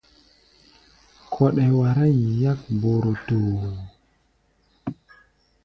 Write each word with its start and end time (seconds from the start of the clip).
Kɔɗɛ 1.33 1.65
wará 1.79 2.05
yi 2.17 2.27
yák 2.43 2.59
borotoo. 2.81 3.63